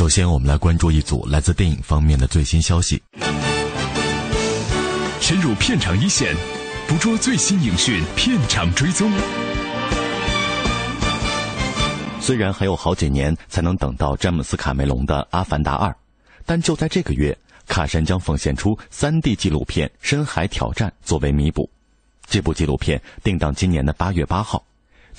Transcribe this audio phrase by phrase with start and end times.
[0.00, 3.02] 首先，我们来关注一组来自电影方面的最新消息。
[5.20, 6.34] 深入片场一线，
[6.88, 9.12] 捕捉最新影讯，片场追踪。
[12.18, 15.90] 虽然还有好几年才能等到詹姆斯·卡梅隆的《阿凡达二》，
[16.46, 21.68] 但就在这个月，卡神将奉献出 3D 纪录片《深海挑战》作为弥补。
[22.26, 24.64] 这部纪录片定档今年的八月八号，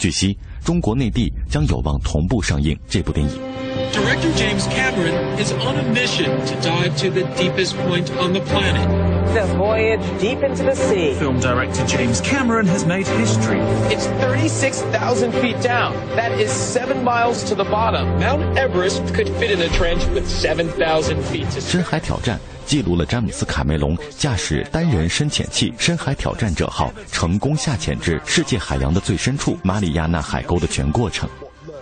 [0.00, 3.56] 据悉，中国内地将有望同步上映这部电影。
[3.92, 8.40] Director James Cameron is on a mission to dive to the deepest point on the
[8.40, 8.86] planet.
[9.32, 11.14] The voyage deep into the sea.
[11.14, 13.60] Film director James Cameron has made history.
[13.90, 15.94] It's 36,000 feet down.
[16.16, 18.18] That is seven miles to the bottom.
[18.18, 22.38] Mount Everest could fit in a trench with 7,000 feet to 深海挑战
[22.71, 31.29] 记录了詹姆斯·卡梅隆驾驶单人深潜器“深海挑战者号”成功下潜至世界海洋的最深处马里亚纳海沟的全过程。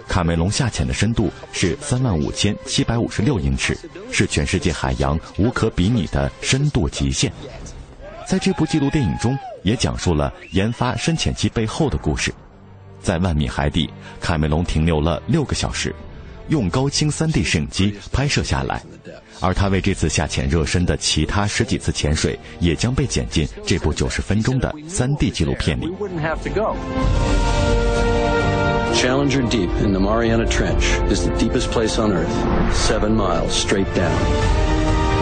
[0.07, 3.77] 卡梅隆下潜的深度是三万五千七百五十六英尺，
[4.11, 7.31] 是全世界海洋无可比拟的深度极限。
[8.25, 12.33] 在这部纪录电影中，也讲述了研发深潜器背后的故事。
[12.99, 13.87] 在万米海底，
[14.19, 15.93] 卡梅隆停留了六个小时，
[16.47, 18.81] 用高清 3D 摄影机拍摄下来。
[19.41, 25.87] 而他为这次下潜热身的其他十几次潜水，也将被剪进这部九十分钟的 3D 纪录片里。
[28.93, 32.27] Challenger Deep in the Mariana Trench is the deepest place on Earth,
[32.73, 34.11] seven miles straight down.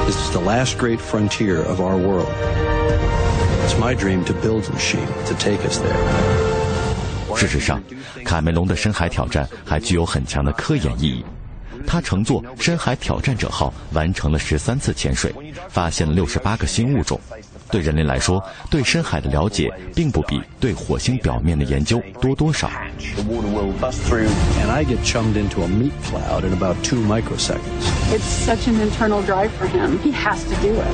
[0.07, 2.29] This is the last great frontier of our world.
[3.65, 5.93] It's my dream to build a machine to take us there.
[7.35, 7.83] 事实上，
[8.23, 11.23] 卡梅隆的深海挑战还具有很强的科研意义。
[11.86, 15.34] 他乘坐深海挑战者号完成了十三次潜水，
[15.68, 17.18] 发现了六十八个新物种。
[17.70, 22.70] 对人类来说，对深海的了解并不比对火星表面的研究多多少。
[23.16, 24.28] The water will bust through,
[24.62, 27.58] and I get chummed into a meat cloud in about two microseconds.
[28.12, 29.98] It's such an internal drive for him.
[30.00, 30.86] He has to do it.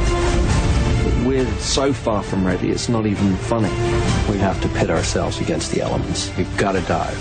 [1.27, 3.73] We're so far from ready, it's not even funny.
[4.31, 6.31] We have to pit ourselves against the elements.
[6.39, 7.19] We've got to dive.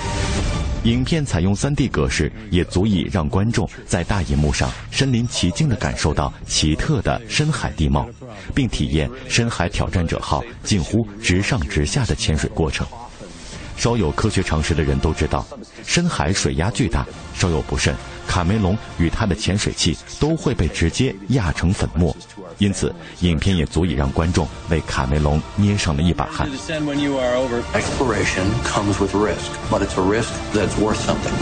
[0.85, 8.09] 影片采用 3D 格式，也足以让观众在大银幕上身临其境地感受到奇特的深海地貌，
[8.55, 12.87] 并体验深海挑战者号近乎直上直下的潜水过程。
[13.77, 15.47] 稍有科学常识的人都知道，
[15.85, 17.95] 深海水压巨大，稍有不慎，
[18.27, 22.15] 卡梅隆与他的潜水器都会被直接压成粉末。
[22.59, 26.49] 因此，影片也足以让观众为卡梅隆捏上了一把汗。
[27.75, 31.33] Exploration comes with risk, but it's a risk that's worth something.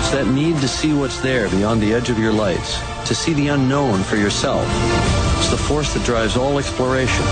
[0.00, 3.32] It's that need to see what's there beyond the edge of your lights, to see
[3.34, 4.64] the unknown for yourself.
[5.38, 7.24] It's the force that drives all exploration,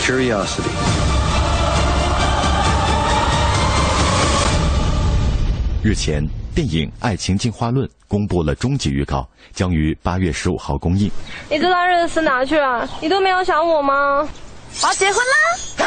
[0.00, 0.70] curiosity.
[5.82, 6.22] 日前，
[6.54, 11.10] 电影《爱情进化论》公布了终极预告，将于八月十五号公映。
[11.48, 12.86] 你这大日子死哪去了？
[13.00, 14.28] 你都没有想我吗？
[14.82, 15.86] 我要结婚啦！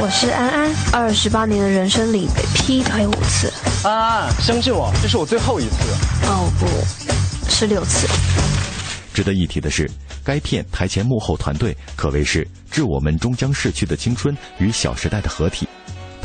[0.00, 3.52] 我是安安，二十八年的人生里被劈腿五次，
[3.84, 5.76] 安安，相信我，这是我最后一次。
[6.26, 6.66] 哦不，
[7.50, 8.08] 是六次。
[9.12, 9.90] 值得一提的是，
[10.24, 15.68] 该片台前幕后团队可谓是《致我们终将逝去的青春》与《小时代》的合体。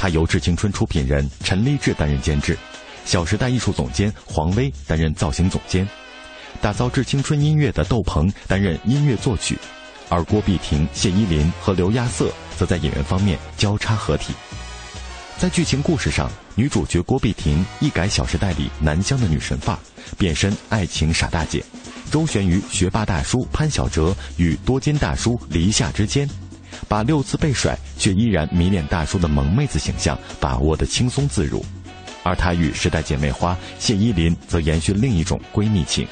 [0.01, 2.55] 它由《致青春》出品人陈立志担任监制，
[3.05, 5.87] 《小时代》艺术总监黄威担任造型总监，
[6.59, 9.59] 打造《致青春》音乐的窦鹏担任音乐作曲，
[10.09, 14.33] 而郭碧婷、谢依霖和刘亚瑟则在演员方面交叉合体。
[15.37, 19.79] 在剧情故事上，女主角郭碧婷一改《小时代》里南湘的女神范儿，
[20.17, 21.63] 变身爱情傻大姐，
[22.09, 26.27] 周旋于学霸大叔潘晓哲与多金大叔黎夏之间，
[26.91, 31.63] 把六次被甩却依然迷恋大叔的萌妹子形象把握得轻松自如。
[32.21, 36.05] 而她与时代姐妹花谢依霖则延续另一种闺蜜情。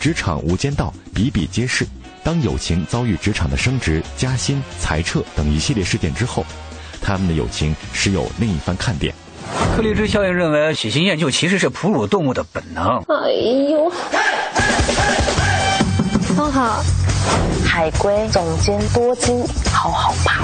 [0.00, 1.86] 职场无间道比比皆是，
[2.24, 6.46] 当友情遭遇职场的升职、加薪、裁撤等一系列事件之后，
[7.02, 9.14] 他们的友情时有另一番看点。
[9.76, 12.96] 克利兹效应认为，喜新厌旧其实是哺乳动物的本能。
[13.06, 13.30] 哎
[13.70, 13.92] 呦，
[16.34, 16.82] 方好，
[17.64, 20.42] 海龟总监多金，好好怕。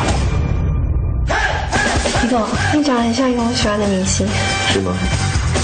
[2.23, 2.43] 李总，
[2.75, 4.26] 你长得很像一个我喜欢的明星。
[4.73, 4.93] 是吗？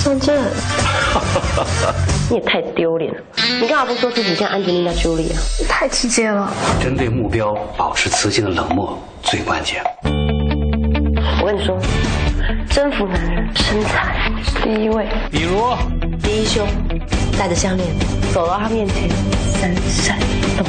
[0.04, 0.36] 张震，
[2.28, 3.20] 你也太丢脸了！
[3.60, 5.38] 你干嘛不说自己像安吉丽娜·朱莉啊？
[5.68, 6.52] 太直接了。
[6.82, 9.80] 针对目标保持磁性的冷漠最关键。
[11.40, 11.78] 我跟你说，
[12.74, 14.32] 征服男人身材
[14.64, 15.06] 第一位。
[15.30, 15.74] 比如，
[16.22, 16.66] 第一胸，
[17.38, 17.86] 戴着项链，
[18.32, 19.10] 走到他面前，
[19.60, 20.18] 闪闪
[20.56, 20.66] 动。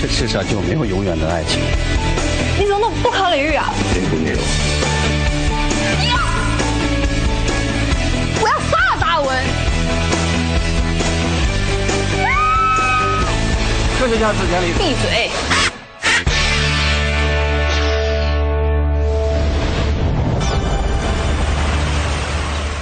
[0.00, 1.60] 这世上就没有永远的爱情。
[2.58, 3.72] 你怎么那么不可理喻啊？
[3.94, 4.38] 并没有。
[13.98, 14.66] 科学家自讲理。
[14.74, 15.30] 闭嘴！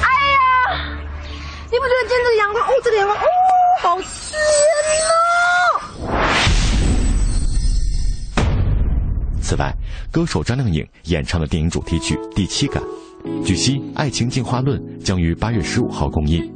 [0.01, 0.37] 哎呀，
[1.71, 3.23] 你不觉得今天这个阳光，哦，这个阳光，哦，
[3.81, 4.37] 好鲜
[5.09, 6.11] 哦！
[9.41, 9.73] 此外，
[10.11, 12.83] 歌手张靓颖演唱的电影主题曲《第七感》，
[13.45, 16.53] 据悉，《爱情进化论》将于八月十五号公映。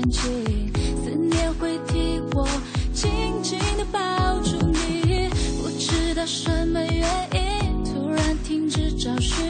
[0.00, 0.72] 天气，
[1.04, 2.48] 思念会替我
[2.94, 3.10] 紧
[3.42, 4.00] 紧地抱
[4.40, 5.28] 住你。
[5.60, 9.49] 不知道什么原因，突然停止找寻，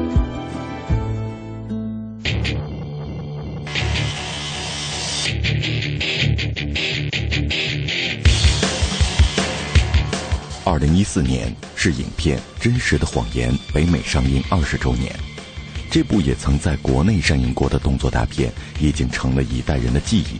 [10.63, 15.11] 二零一四年是影片《真实的谎言》北美上映二十周年，
[15.89, 20.39] 这部也曾在国内上映过的动作大片，已经成了一代人的记忆。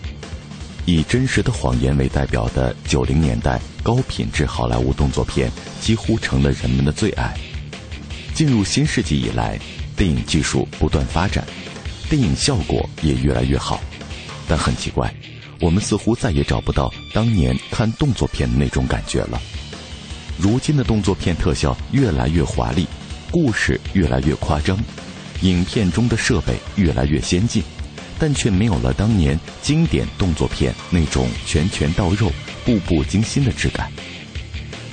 [0.85, 5.51] 以《真实的谎言》为代表的九零年代高品质好莱坞动作片，
[5.81, 7.35] 几乎成了人们的最爱。
[8.35, 9.59] 进入新世纪以来，
[9.97, 11.43] 电影技术不断发展，
[12.11, 13.81] 电影效果也越来越好，
[14.47, 15.11] 但很奇怪，
[15.59, 19.41] 我们似乎再也找不到当年看动作片的那种感觉了。
[20.41, 22.87] 如今的动作片特效越来越华丽，
[23.29, 24.75] 故事越来越夸张，
[25.41, 27.61] 影片中的设备越来越先进，
[28.17, 32.31] 但却没有了当年经典动作片那种拳拳到肉、
[32.65, 33.91] 步步惊心的质感。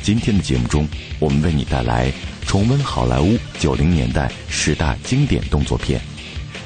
[0.02, 0.87] 今天的节目中，
[1.19, 2.12] 我们为你带来
[2.47, 5.99] 重温好莱坞九零年代十大经典动作片，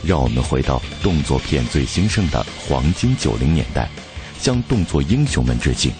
[0.02, 3.88] 让我们回到动作片最兴盛的黄金九零年代，
[4.40, 5.92] 向动作英雄们致敬，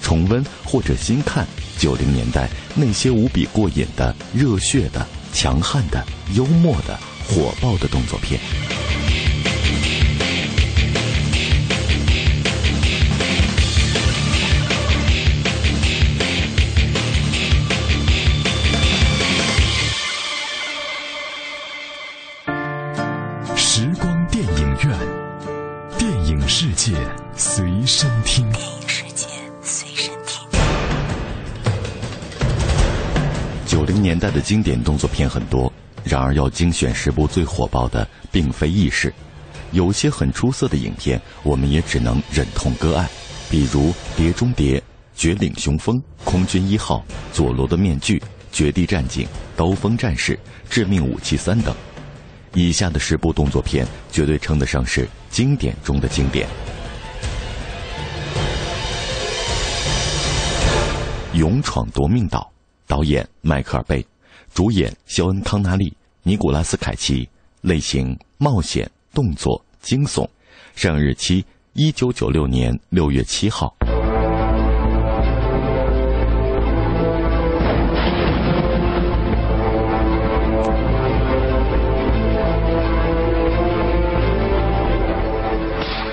[0.00, 1.44] 重温或者新看。
[1.80, 6.94] 九零年代那些无比过瘾的、热血的、强悍的、幽默的、
[7.26, 8.38] 火爆的动作片。
[23.56, 24.98] 时光电影院，
[25.96, 26.92] 电影世界
[27.34, 28.46] 随身听。
[28.52, 29.26] 电影世界
[33.90, 35.72] 零年代的经典动作片很多，
[36.04, 39.12] 然而要精选十部最火爆的，并非易事。
[39.72, 43.10] 有些很出色的影片，我们也只能忍痛割爱，
[43.50, 44.78] 比如《碟中谍》
[45.16, 48.16] 《绝岭雄风》《空军一号》《佐罗的面具》
[48.52, 49.24] 《绝地战警》
[49.56, 50.34] 《刀锋战士》
[50.70, 51.74] 《致命武器三》等。
[52.54, 56.46] 以下的十部动作片绝对称得上是经典中的经典。
[61.36, 62.52] 《勇闯夺命岛》，
[62.90, 64.04] 导演迈克尔·贝，
[64.52, 67.28] 主演肖恩·康纳利、尼古拉斯·凯奇，
[67.60, 70.28] 类型冒险、动作、惊悚，
[70.74, 71.44] 上映日期
[71.74, 73.72] 一九九六年六月七号。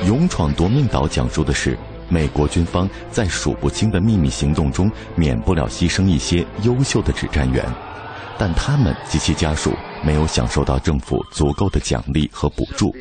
[0.05, 1.75] 《勇闯夺命岛》讲述的是
[2.09, 7.65] 美国军方在数不清的秘密行动中，免不了牺牲一些优秀的指战员，
[8.37, 9.73] 但他们及其家属
[10.03, 12.95] 没有享受到政府足够的奖励和补助。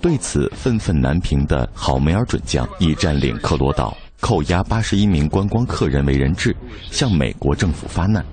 [0.00, 6.56] 对此愤愤难平的郝梅尔准将以占领克罗岛、扣押八十一名观光客人为人质，
[6.90, 8.24] 向美国政府发难。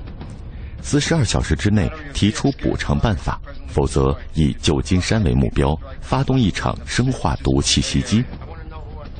[0.82, 8.24] 四十二小时之内提出补偿办法，否则以旧金山为目标，发动一场生化毒气袭击。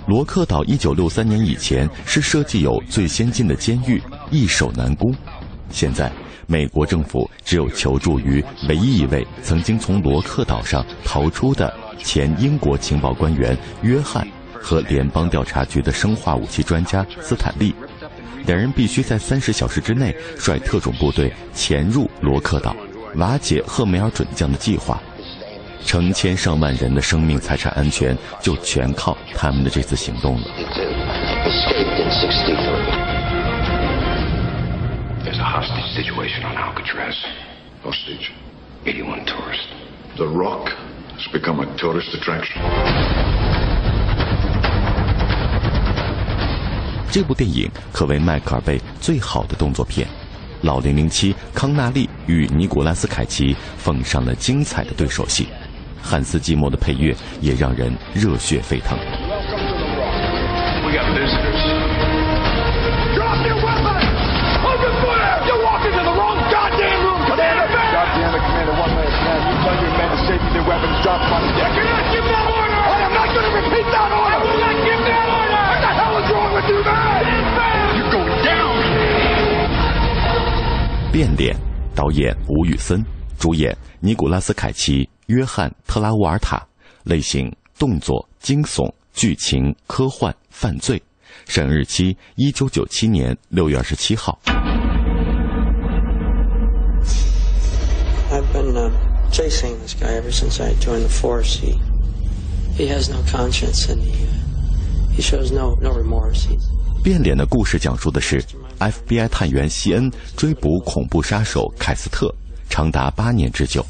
[0.08, 5.14] 罗克岛一九六三年以前是设计有最先进的监狱，易守难攻。
[5.70, 6.10] 现在，
[6.48, 17.76] 美国政府只有求助于唯一一位曾经从罗克岛上逃出的前英国情报官员约翰和联邦调查局的生化武器专家斯坦利。
[18.46, 22.74] 两人必须在三十小时之内率特种部队潜入罗克岛，
[23.16, 25.02] 瓦解赫梅尔准将的计划。
[25.86, 30.48] 成千上万人的生命财产安全就全靠他们的这次行动了。
[35.24, 37.16] There's a hostage situation on Alcatraz.
[37.84, 38.32] Hostage?
[38.86, 39.68] 81 tourists.
[40.18, 40.70] The Rock
[41.16, 42.62] has become a tourist attraction.
[47.12, 50.08] 这部电影可谓迈克尔贝最好的动作片。
[50.62, 55.48] 老零零七康纳利与尼古拉斯凯奇奉上了精彩的对手戏，
[56.08, 58.98] 汉斯·季默的配乐也让人热血沸腾。
[81.12, 81.56] 变脸，
[81.96, 83.04] 导演吴宇森，
[83.40, 85.10] 主演尼古拉斯·凯奇。
[85.28, 86.66] 约翰特拉沃尔塔，
[87.04, 91.02] 类型动作、惊悚、剧情、科幻、犯罪，
[91.46, 94.40] 审日期一九九七年六月二十七号。
[98.32, 98.90] I've been uh,
[99.32, 101.58] chasing this guy ever since I joined the force.
[101.58, 101.78] He
[102.78, 106.46] he has no conscience and he uh, he shows no no remorse.
[106.48, 106.64] He's
[107.04, 108.42] 变脸的故事讲述的是
[108.80, 112.34] FBI 探员西恩追捕恐怖杀手凯斯特，
[112.70, 113.86] 长达八年之久。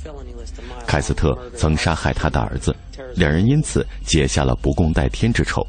[0.87, 2.73] 凯斯特曾杀害他的儿子，
[3.13, 5.61] 两人因此结下了不共戴天之仇。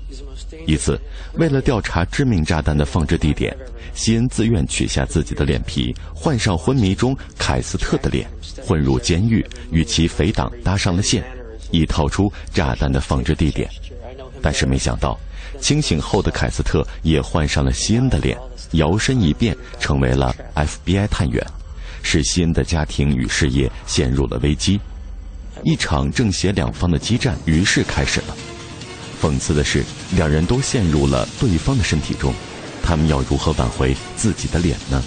[0.64, 0.98] 一次，
[1.34, 3.54] 为了调查致命炸弹的放置地点，
[3.94, 8.30] 西恩自愿取下自己的脸皮，换上昏迷中凯斯特的脸，
[8.64, 11.24] 混入监狱，与其匪党搭上了线，
[11.72, 13.68] 以套出炸弹的放置地点。
[14.40, 15.18] 但是没想到，
[15.60, 18.38] 清醒后的凯斯特也换上了西恩的脸，
[18.72, 21.44] 摇身一变成为了 FBI 探员，
[22.02, 24.80] 使西恩的家庭与事业陷入了危机。
[25.64, 28.36] 一场正邪两方的激战于是开始了。
[29.20, 32.32] 讽刺的是，两人都陷入了对方的身体中，
[32.82, 35.02] 他们要如何挽回自己的脸呢？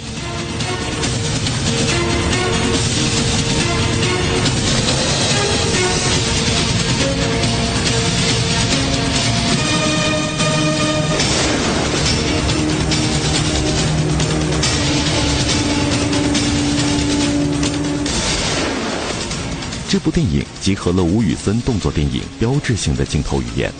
[19.92, 23.70] 这部电影集合了吴宇森动作电影标志性的镜头语言，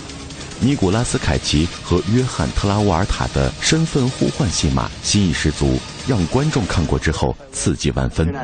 [0.61, 8.31] 尼古拉斯凯奇和约翰特拉沃尔塔的身份互换戏码新意十足，让观众看过之后刺激万分.
[8.31, 8.37] Plan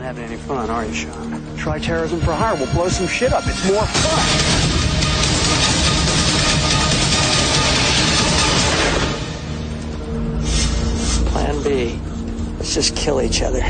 [11.63, 11.99] B.
[12.63, 13.63] Let's just kill each other.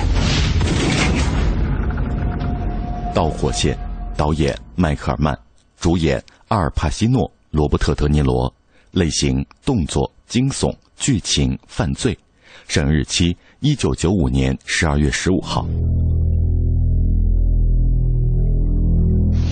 [3.12, 3.76] 导火线，
[4.18, 5.38] 导演迈克尔曼，
[5.78, 8.52] 主演阿尔帕西诺、罗伯特德尼罗，
[8.90, 12.18] 类型动作、惊悚、剧情、犯罪，
[12.66, 15.64] 上映日期一九九五年十二月十五号。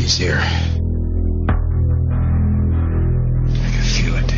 [0.01, 0.41] He's here.
[3.63, 4.33] I can feel it.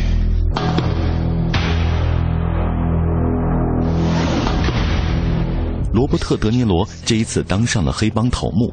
[5.91, 8.71] 罗伯特·德尼罗这一次当上了黑帮头目，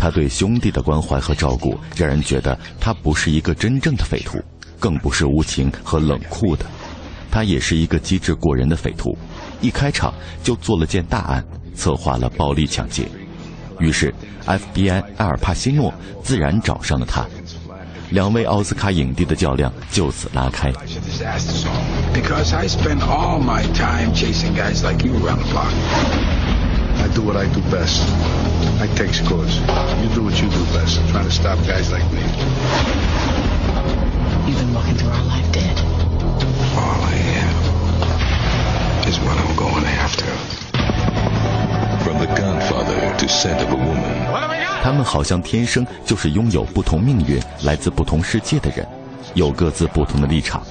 [0.00, 4.42] 他对兄弟的关怀和照顾，让人觉得他不是一个真正的匪徒，
[4.78, 6.64] 更不是无情和冷酷的。
[7.30, 9.14] 他也是一个机智过人的匪徒，
[9.60, 13.06] 一开场就做了件大案，策划了暴力抢劫。
[13.78, 14.12] 于是
[14.46, 15.92] ，FBI 埃尔帕西诺
[16.24, 17.26] 自然找上了他，
[18.08, 20.72] 两位奥斯卡影帝的较量就此拉开。
[22.14, 26.49] Because I spend all my time chasing guys like you around the block.
[26.99, 28.01] I do what I do best.
[28.81, 29.57] I take scores.
[30.01, 30.99] You do what you do best.
[31.11, 32.21] Trying to stop guys like me.
[34.47, 35.77] You've been walking through our life dead.
[36.75, 37.53] All I am
[39.07, 40.25] is what I'm going after.
[42.03, 44.25] From the Godfather to Scent of a Woman.
[44.83, 48.85] 他们好像天生就是拥有不同命运、来自不同世界的人，
[49.33, 50.61] 有各自不同的立场。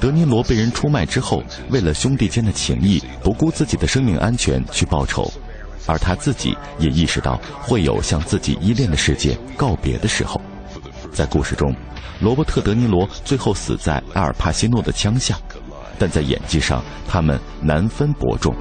[0.00, 5.28] 德尼罗被人出卖之后，为了兄弟间的情谊，不顾自己的生命安全去报仇，
[5.86, 10.40] 而他自己也意识到会有向自己依恋的世界告别的时候。
[11.12, 11.74] 在故事中，
[12.20, 15.36] 罗伯特·德尼罗最后死在阿尔帕西诺的枪下，
[15.98, 18.54] 但在演技上，他们难分伯仲。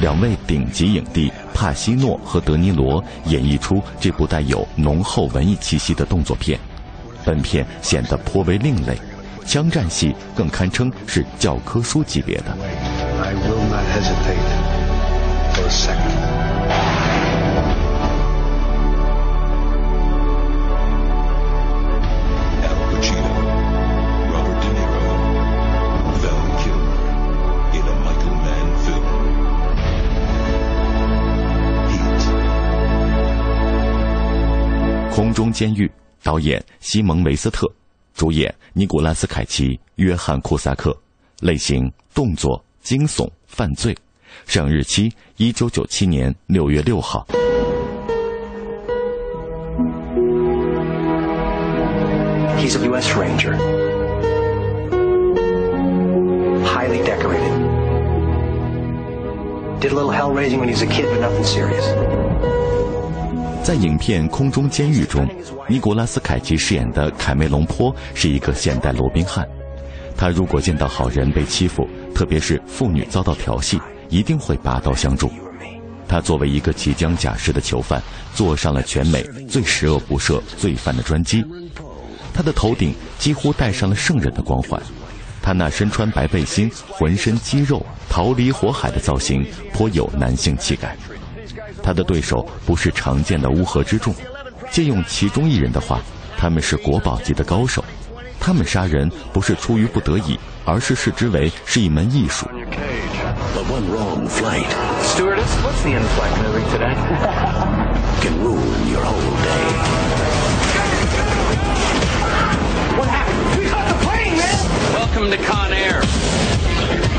[0.00, 6.58] 两位顶级影帝帕西诺和德尼罗演绎出这部带有浓厚文艺气息的动作片。
[7.24, 8.96] 本片显得颇为另类，
[9.44, 12.56] 枪战戏更堪称是教科书级别的。
[13.20, 14.38] I will not hesitate
[15.54, 16.47] for a second.
[35.18, 35.90] 空中监狱，
[36.22, 37.68] 导演西蒙·维斯特，
[38.14, 40.96] 主演尼古拉斯·凯奇、约翰·库萨克，
[41.40, 43.96] 类型动作、惊悚、犯罪，
[44.46, 47.26] 上映日期一九九七年六月六号。
[52.60, 53.12] He's a U.S.
[53.18, 53.56] Ranger.
[56.64, 57.58] Highly decorated.
[59.80, 61.84] Did a little hell raising when he was a kid, but nothing serious.
[63.68, 65.28] 在影片《空中监狱》中，
[65.68, 69.46] 尼古拉斯·凯奇饰演的凯梅隆·坡是一个现代罗宾汉。
[70.16, 73.78] 他如果见到好人被欺负，特别是妇女遭到调戏，
[74.08, 75.30] 一定会拔刀相助。
[76.08, 78.02] 他作为一个即将假释的囚犯，
[78.34, 81.44] 坐上了全美最十恶不赦罪犯的专机。
[82.32, 84.82] 他的头顶几乎戴上了圣人的光环，
[85.42, 90.96] 他那身穿白背心、浑身肌肉、逃离火海的造型颇有男性气概。
[91.88, 94.14] 他的对手不是常见的乌合之众，
[94.70, 96.02] 借用其中一人的话，
[96.36, 97.82] 他们是国宝级的高手。
[98.38, 102.46] 他们杀人不是出于不得已，而是视之为是一门艺术。
[103.54, 104.66] But one wrong flight
[105.02, 106.94] Stewardess, what's the in-flight movie today?
[108.20, 109.64] can ruin your whole day.
[112.98, 113.58] What happened?
[113.58, 114.60] We caught the plane, man!
[114.92, 116.02] Welcome to Con Air.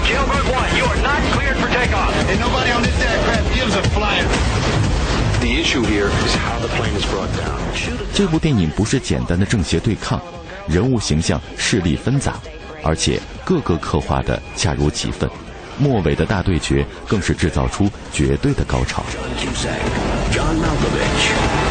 [0.09, 2.11] Jailbird 1, you are not cleared for takeoff.
[2.31, 4.25] And nobody on this aircraft gives a flyer.
[5.39, 7.59] The issue here is how the plane is brought down.
[8.11, 10.19] 这部电影不是简单的正邪对抗，
[10.67, 12.39] 人物形象势力纷杂，
[12.83, 15.29] 而且各个刻画的恰如其分。
[15.77, 19.03] 末尾的大对决更是制造出绝对的高潮。
[19.37, 19.77] Cusack,
[20.33, 21.68] John Malkovich.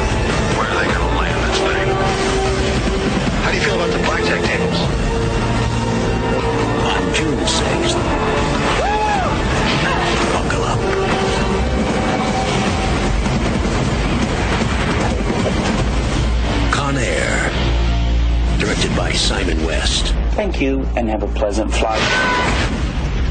[20.57, 22.01] Thank you, and have a pleasant flight.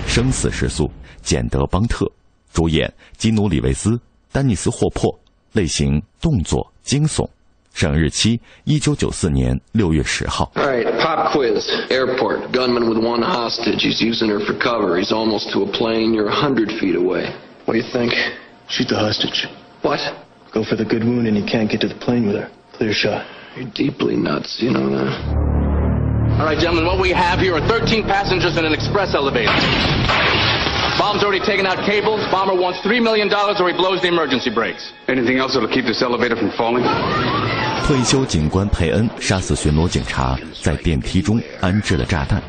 [0.07, 2.11] 生死时速，简德邦特，
[2.53, 5.18] 主演基努里维斯、丹尼斯霍珀，
[5.53, 7.29] 类型动作惊悚，
[7.75, 10.53] 上映日期一九九四年六月十号。
[10.55, 11.61] All right, pop quiz.
[11.90, 12.53] Airport.
[12.53, 13.83] Gunman with one hostage.
[13.83, 14.96] He's using her for cover.
[14.96, 16.14] He's almost to a plane.
[16.14, 17.35] You're a hundred feet away.
[17.64, 18.12] What do you think?
[18.68, 19.48] Shoot the hostage.
[19.83, 20.01] What?
[20.53, 22.48] Go for the good wound and you can't get to the plane with her.
[22.75, 23.27] Clear shot.
[23.57, 25.76] You're deeply nuts, you know that.
[26.38, 29.52] All right, gentlemen, what we have here are 13 passengers in an express elevator.
[31.00, 32.21] Bomb's already taken out cables.
[32.30, 34.93] Bomber wants $3 million or he blows the emergency brakes.
[35.08, 36.84] Anything else that'll keep this elevator from falling?
[37.88, 42.39] 退休警官佩恩杀死巡逻警察，在电梯中安置了炸弹，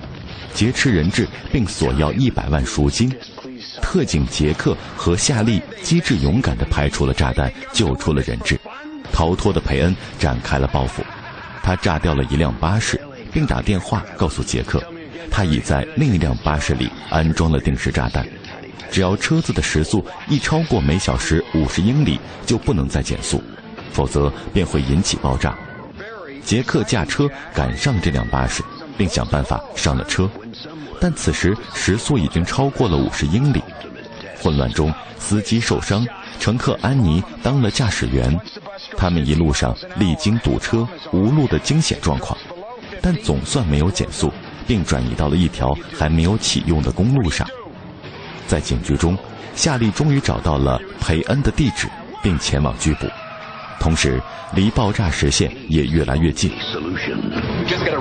[0.53, 3.11] 劫持人质并索要一百万赎金。
[3.81, 8.61] 特警杰克和夏利机智勇敢地排除了炸弹，救出了人质。
[9.11, 11.03] 逃脱的佩恩展开了报复，
[11.63, 13.01] 他炸掉了一辆巴士，
[13.39, 14.83] 并打电话告诉杰克，
[15.31, 18.27] 他已在另一辆巴士里安装了定时炸弹。
[18.91, 23.41] 只要车子的时速一超过每小时五十英里，就不能再减速，
[23.93, 25.57] 否则便会引起爆炸。
[26.45, 28.61] 杰克驾车赶上这辆巴士，
[28.97, 30.29] 并想办法上了车，
[31.01, 33.63] 但此时时速已经超过了五十英里。
[34.43, 36.05] 混乱中，司机受伤，
[36.41, 38.37] 乘客安妮当了驾驶员。
[38.97, 42.37] 他们一路上历经堵车、无路的惊险状况，
[43.03, 44.33] 但总算没有减速，
[44.67, 47.47] 并转移到了一条还没有启用的公路上。
[48.47, 49.19] 在警局中，
[49.55, 51.89] 夏利终于找到了培恩的地址，
[52.23, 53.07] 并前往拘捕。
[53.79, 54.21] 同时，
[54.55, 56.51] 离爆炸时限也越来越近。
[56.51, 56.57] We
[57.67, 57.99] just got a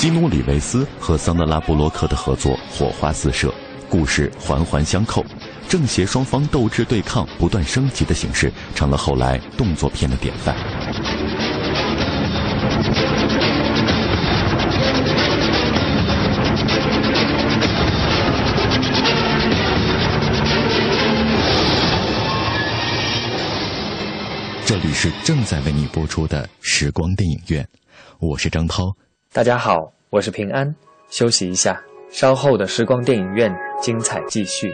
[0.00, 3.52] 基努里维斯和桑德拉布洛克的合作火花四射，
[3.86, 5.22] 故事环环相扣，
[5.68, 10.56] 正邪双方斗智对抗不断升级的形式，成了后来动作片的典范。
[24.64, 27.68] 这里是正在为你播出的时光电影院，
[28.18, 28.90] 我是张涛。
[29.32, 30.74] 大家好，我是平安。
[31.08, 34.72] 休息一下，稍后的时光电影院精彩继续。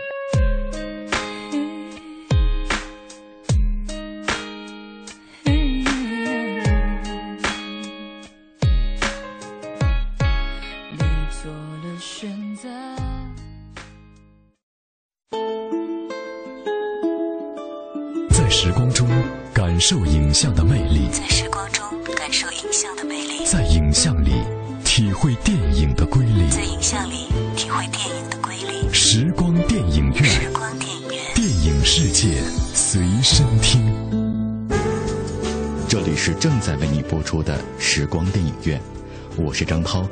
[10.91, 12.67] 你做了选择。
[18.31, 19.07] 在时光中
[19.53, 21.85] 感受影像的魅力，在时光中
[22.17, 23.16] 感受影像的魅力，
[23.49, 24.33] 在影像里
[24.85, 28.93] 体会电影的规律，在影像里体会电影的瑰丽。
[28.93, 32.43] 时光电影院，时光电影院，电影世界
[32.75, 33.81] 随身听。
[35.89, 38.81] 这里是正在为你播出的时光电影院，
[39.37, 40.05] 我是张涛。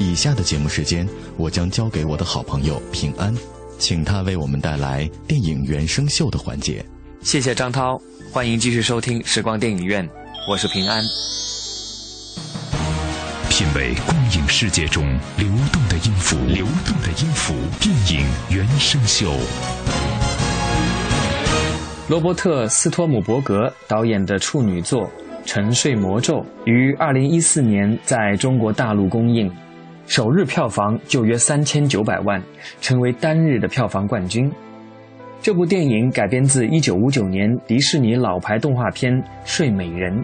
[0.00, 3.32] 以下的节目时间，我将交给我的好朋友平安，
[3.78, 6.84] 请他为我们带来电影原声秀的环节。
[7.22, 10.10] 谢谢张涛，欢迎继续收听时光电影院，
[10.48, 11.04] 我是平安。
[13.60, 15.04] 品味光影世界中
[15.36, 19.30] 流动的音符，流动的音符，电影原声秀。
[22.08, 25.02] 罗伯特·斯托姆伯格导演的处女作
[25.44, 29.52] 《沉睡魔咒》于二零一四年在中国大陆公映，
[30.06, 32.42] 首日票房就约三千九百万，
[32.80, 34.50] 成为单日的票房冠军。
[35.42, 39.12] 这部电影改编自一九五九年迪士尼老牌动画片
[39.44, 40.18] 《睡美人》，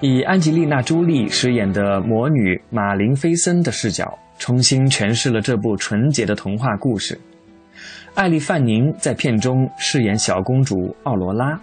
[0.00, 7.18] 以安吉丽娜·朱莉饰演的魔女玛琳·菲森的视角，重新诠释了这部纯洁的童话故事。
[8.14, 11.60] 艾丽·范宁在片中饰演小公主奥罗拉。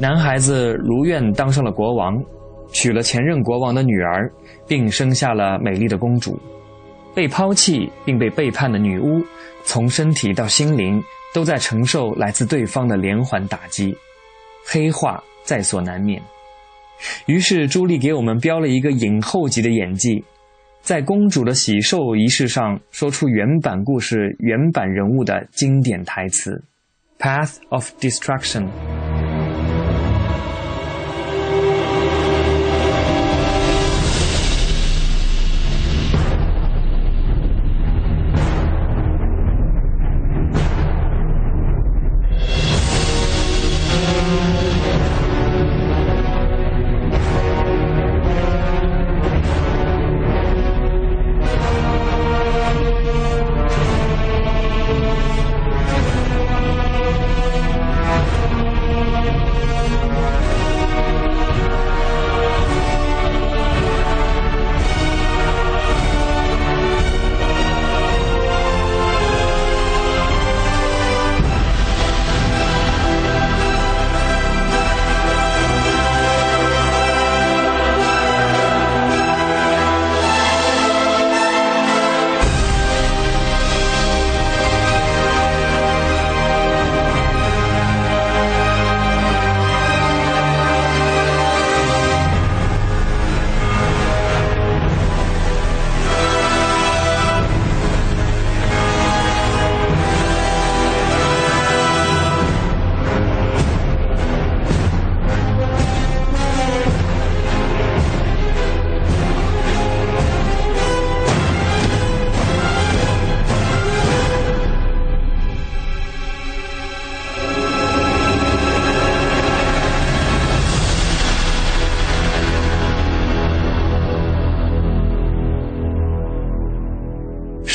[0.00, 2.16] 男孩子如愿当上了国王，
[2.72, 4.32] 娶了前任国王的女儿，
[4.66, 6.40] 并生下了美丽的公主。
[7.14, 9.22] 被抛弃并被背叛的女巫，
[9.62, 11.02] 从身体到心灵
[11.34, 13.94] 都在承受来自对方的连环打击，
[14.64, 16.22] 黑化在所难免。
[17.26, 20.24] 于是朱莉给我们标了一个影后级的演技，
[20.80, 26.64] 在公主的喜寿仪式上说出原版故事原版人物的经典台词
[27.18, 28.66] ：“Path of Destruction。”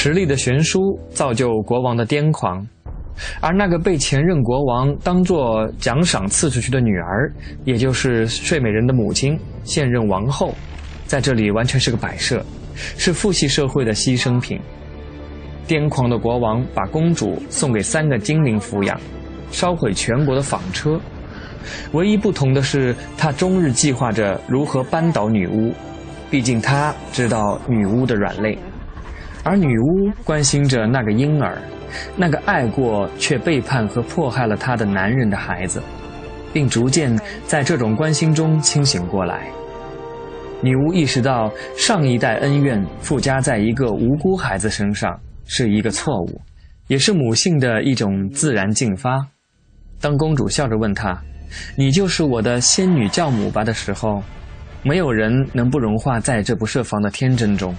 [0.05, 2.63] 实力的悬殊造就国王的癫狂，
[3.41, 10.53] 而那个被前任国王当作奖赏赐出去的女儿，也就是睡美人的母亲，现任王后，
[11.07, 14.59] 在这里完全是个摆设，是父系社会的牺牲品。
[15.67, 18.95] 癫狂的国王把公主送给三个精灵抚养，
[19.49, 21.01] 烧毁全国的纺车。
[21.93, 25.73] 唯一不同的是，他终日计划着如何扳倒女巫，
[26.29, 28.55] 毕竟他知道女巫的软肋。
[29.45, 31.55] 而女巫关心着那个婴儿，
[32.17, 35.79] 那个爱过却背叛和迫害了她的男人的孩子，
[36.51, 39.47] 并逐渐在这种关心中清醒过来。
[40.61, 46.41] 女巫意识到上一代恩怨附加在一个无辜孩子身上是一个错误，
[46.87, 49.27] 也是母性的一种自然进发。
[50.01, 51.21] 当公主笑着问他
[51.77, 54.23] ：“你就是我的仙女教母吧？”的时候，
[54.81, 57.75] 没有人能不融化在这不设防的天真中。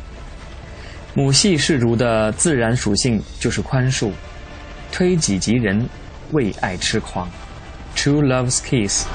[1.17, 4.11] 母系氏族的自然属性就是宽恕，
[4.93, 5.89] 推己及人，
[6.33, 7.27] 为爱痴狂
[7.97, 9.07] ，True Love's Kiss。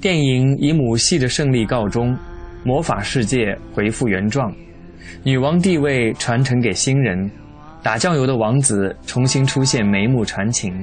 [0.00, 2.16] 电影以母系的胜利告终，
[2.64, 4.50] 魔法世界恢复原状，
[5.22, 7.30] 女王地位传承给新人，
[7.82, 10.74] 打酱油的王子重新出现，眉目传情，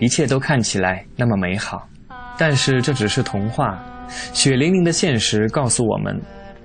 [0.00, 1.86] 一切都看起来那么美好。
[2.38, 3.78] 但是这只是童话，
[4.32, 6.18] 血淋淋的现实告诉我们，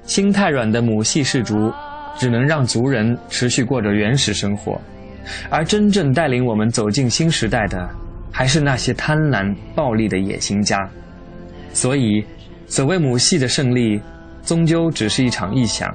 [0.03, 1.73] 心太软的母系氏族
[2.17, 4.79] 只能让族人持续过着原始生活，
[5.49, 7.89] 而真正带领我们走进新时代的，
[8.31, 10.89] 还是那些贪婪暴力的野心家。
[11.73, 12.25] 所以，
[12.67, 14.01] 所谓母系的胜利，
[14.43, 15.93] 终究只是一场臆想。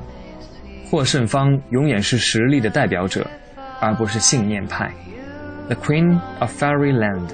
[0.88, 3.26] 获胜方永远是实力的代表者，
[3.80, 4.92] 而不是信念派。
[5.66, 7.28] The Queen of Fairyland。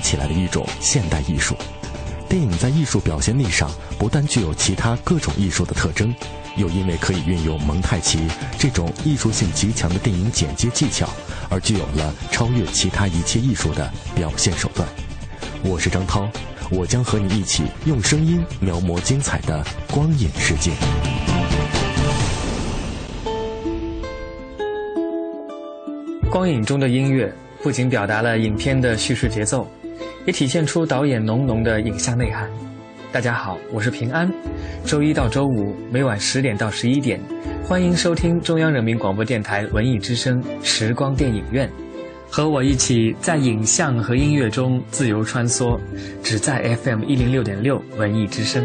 [0.00, 1.54] 起来的一种现代艺术。
[2.28, 6.14] 电影在艺术表现力上不但具有其他各种艺术的特征，
[6.56, 8.20] 又因为可以运用蒙太奇
[8.56, 11.08] 这种艺术性极强的电影剪接技巧，
[11.48, 14.88] 而具有了超越其他一切艺术的表现手段。
[15.64, 16.30] 我是张涛，
[16.70, 20.70] 我将和你一起用声音描摹精彩的光影世界。
[26.30, 29.68] 光影中的音乐不仅表达了影片的叙事节奏，
[30.26, 32.50] 也体现出导演浓浓的影像内涵。
[33.10, 34.30] 大家好，我是平安。
[34.84, 37.18] 周一到周五每晚十点到十一点，
[37.64, 41.68] 欢迎收听中央人民广播电台文艺之声时光电影院。
[42.28, 45.76] 和我一起在影像和音乐中自由穿梭，
[46.22, 48.64] 只在 FM 一零六点六文艺之声。